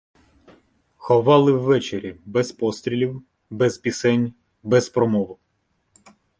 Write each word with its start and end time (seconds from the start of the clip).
Ховали 0.97 1.51
ввечері 1.51 2.15
без 2.25 2.51
пострілів, 2.51 3.23
без 3.49 3.77
пісень, 3.77 4.33
без 4.63 4.89
промов. 4.89 5.37